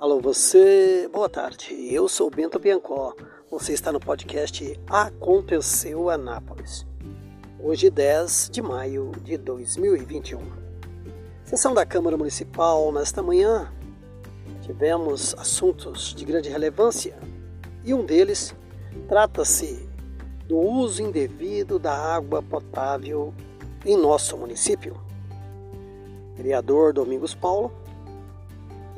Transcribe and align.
Alô, 0.00 0.18
você. 0.18 1.10
Boa 1.12 1.28
tarde. 1.28 1.74
Eu 1.94 2.08
sou 2.08 2.30
Bento 2.30 2.58
Biancó. 2.58 3.14
Você 3.50 3.74
está 3.74 3.92
no 3.92 4.00
podcast 4.00 4.80
Aconteceu 4.86 6.08
Anápolis. 6.08 6.86
Hoje, 7.62 7.90
10 7.90 8.48
de 8.50 8.62
maio 8.62 9.12
de 9.22 9.36
2021. 9.36 10.40
Sessão 11.44 11.74
da 11.74 11.84
Câmara 11.84 12.16
Municipal 12.16 12.90
nesta 12.90 13.22
manhã. 13.22 13.70
Tivemos 14.62 15.34
assuntos 15.36 16.14
de 16.14 16.24
grande 16.24 16.48
relevância 16.48 17.18
e 17.84 17.92
um 17.92 18.02
deles 18.02 18.54
trata-se 19.06 19.86
do 20.48 20.56
uso 20.56 21.02
indevido 21.02 21.78
da 21.78 21.94
água 21.94 22.42
potável 22.42 23.34
em 23.84 23.98
nosso 23.98 24.34
município. 24.38 24.98
O 26.32 26.36
vereador 26.36 26.94
Domingos 26.94 27.34
Paulo 27.34 27.79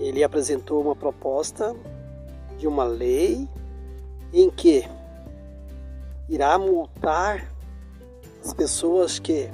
ele 0.03 0.25
apresentou 0.25 0.83
uma 0.83 0.97
proposta 0.97 1.77
de 2.59 2.67
uma 2.67 2.83
lei 2.83 3.49
em 4.33 4.51
que 4.51 4.85
irá 6.29 6.59
multar 6.59 7.49
as 8.45 8.53
pessoas 8.53 9.21
que 9.21 9.49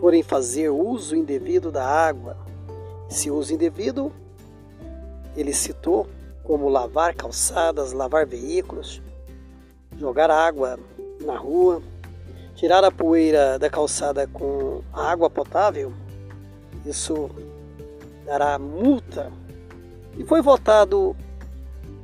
forem 0.00 0.22
fazer 0.22 0.70
uso 0.70 1.14
indevido 1.14 1.70
da 1.70 1.84
água. 1.84 2.36
Esse 3.10 3.30
uso 3.30 3.52
indevido, 3.52 4.10
ele 5.36 5.52
citou 5.52 6.06
como 6.42 6.70
lavar 6.70 7.14
calçadas, 7.14 7.92
lavar 7.92 8.24
veículos, 8.24 9.02
jogar 9.98 10.30
água 10.30 10.78
na 11.20 11.36
rua, 11.36 11.82
tirar 12.54 12.84
a 12.84 12.90
poeira 12.90 13.58
da 13.58 13.68
calçada 13.68 14.26
com 14.26 14.80
água 14.92 15.28
potável. 15.28 15.92
Isso 16.86 17.28
dará 18.26 18.58
multa 18.58 19.32
e 20.18 20.24
foi 20.24 20.42
votado 20.42 21.16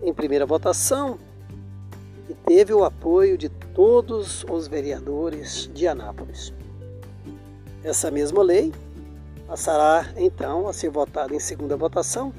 em 0.03 0.15
primeira 0.15 0.47
votação 0.47 1.19
e 2.31 2.35
teve 2.35 2.73
o 2.73 2.85
apoio 2.85 3.37
de 3.37 3.49
todos 3.49 4.45
os 4.49 4.69
vereadores 4.69 5.69
de 5.75 5.87
Anápolis. 5.89 6.55
Essa 7.83 8.11
mesma 8.11 8.43
lei 8.43 8.73
passará 9.49 10.13
então 10.17 10.69
a 10.69 10.73
ser 10.73 10.91
votada 10.91 11.35
em 11.35 11.41
segunda 11.41 11.77
votação 11.77 12.33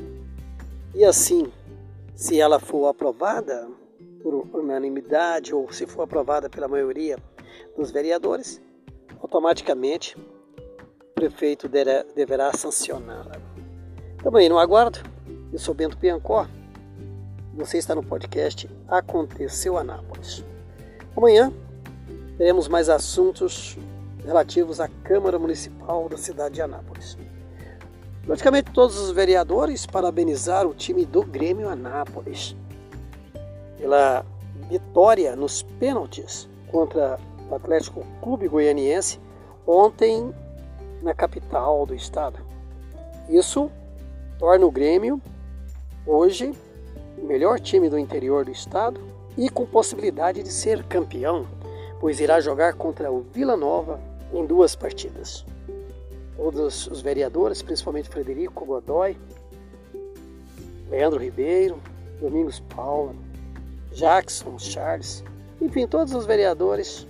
e 0.96 1.04
assim, 1.04 1.52
se 2.16 2.40
ela 2.40 2.60
for 2.60 2.88
aprovada 2.88 3.68
por 4.22 4.48
unanimidade 4.54 5.54
ou 5.54 5.72
se 5.74 5.86
for 5.86 6.04
aprovada 6.04 6.50
pela 6.50 6.70
maioria 6.70 7.18
dos 7.76 7.92
vereadores, 7.92 8.62
automaticamente 9.22 10.18
o 10.18 11.14
prefeito 11.14 11.68
deverá 12.16 12.54
sancioná-la. 12.54 13.53
Também 14.24 14.48
no 14.48 14.58
aguardo. 14.58 15.00
Eu 15.52 15.60
sou 15.60 15.76
Bento 15.76 15.98
Piancó. 15.98 16.48
Você 17.56 17.78
está 17.78 17.94
no 17.94 18.02
podcast 18.02 18.70
Aconteceu 18.88 19.78
Anápolis. 19.78 20.46
Amanhã 21.14 21.52
teremos 22.38 22.70
mais 22.70 22.88
assuntos 22.88 23.78
relativos 24.26 24.80
à 24.80 24.88
Câmara 24.88 25.38
Municipal 25.38 26.08
da 26.08 26.18
cidade 26.18 26.56
de 26.56 26.62
Anápolis. 26.62 27.18
Praticamente 28.26 28.72
todos 28.72 28.98
os 28.98 29.12
vereadores 29.12 29.86
parabenizaram 29.86 30.70
o 30.70 30.74
time 30.74 31.06
do 31.06 31.22
Grêmio 31.22 31.68
Anápolis 31.68 32.56
pela 33.78 34.26
vitória 34.70 35.36
nos 35.36 35.64
pênaltis 35.64 36.48
contra 36.72 37.20
o 37.52 37.56
Atlético 37.56 38.06
Clube 38.22 38.48
Goianiense 38.48 39.20
ontem 39.68 40.34
na 41.02 41.14
capital 41.14 41.86
do 41.86 41.94
estado. 41.94 42.40
Isso 43.28 43.70
torna 44.44 44.66
o 44.66 44.72
Grêmio 44.72 45.22
hoje 46.06 46.52
o 47.18 47.26
melhor 47.26 47.62
time 47.62 47.90
do 47.90 47.98
interior 47.98 48.44
do 48.44 48.52
estado 48.52 49.00
e 49.38 49.50
com 49.50 49.66
possibilidade 49.66 50.44
de 50.44 50.52
ser 50.52 50.84
campeão, 50.84 51.48
pois 51.98 52.20
irá 52.20 52.42
jogar 52.42 52.74
contra 52.74 53.10
o 53.10 53.22
Vila 53.22 53.56
Nova 53.56 54.02
em 54.34 54.46
duas 54.46 54.76
partidas. 54.76 55.46
Todos 56.36 56.88
os 56.88 57.02
vereadores, 57.02 57.62
principalmente 57.62 58.10
Frederico 58.10 58.66
Godoy, 58.66 59.18
Leandro 60.90 61.22
Ribeiro, 61.22 61.80
Domingos 62.20 62.60
Paula, 62.60 63.16
Jackson 63.94 64.60
Charles, 64.60 65.24
enfim, 65.62 65.88
todos 65.88 66.14
os 66.14 66.26
vereadores 66.26 67.08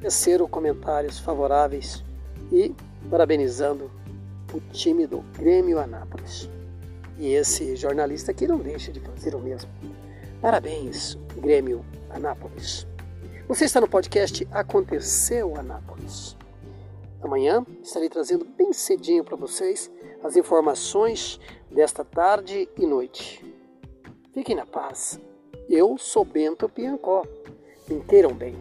teceram 0.00 0.48
comentários 0.48 1.18
favoráveis 1.18 2.02
e 2.50 2.74
parabenizando 3.10 3.99
o 4.52 4.60
time 4.72 5.06
do 5.06 5.20
Grêmio 5.38 5.78
Anápolis. 5.78 6.48
E 7.18 7.34
esse 7.34 7.76
jornalista 7.76 8.30
aqui 8.30 8.46
não 8.46 8.58
deixa 8.58 8.90
de 8.92 9.00
fazer 9.00 9.34
o 9.34 9.38
mesmo. 9.38 9.70
Parabéns, 10.40 11.18
Grêmio 11.36 11.84
Anápolis. 12.08 12.86
Você 13.46 13.64
está 13.64 13.80
no 13.80 13.88
podcast 13.88 14.46
Aconteceu 14.50 15.56
Anápolis. 15.56 16.36
Amanhã 17.22 17.64
estarei 17.82 18.08
trazendo 18.08 18.44
bem 18.44 18.72
cedinho 18.72 19.22
para 19.22 19.36
vocês 19.36 19.90
as 20.22 20.36
informações 20.36 21.38
desta 21.70 22.04
tarde 22.04 22.68
e 22.78 22.86
noite. 22.86 23.44
Fiquem 24.32 24.56
na 24.56 24.64
paz. 24.64 25.20
Eu 25.68 25.98
sou 25.98 26.24
Bento 26.24 26.68
Piancó. 26.68 27.24
Me 27.88 28.02
bem, 28.34 28.56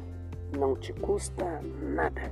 não 0.57 0.75
te 0.75 0.91
custa 0.91 1.61
nada. 1.81 2.31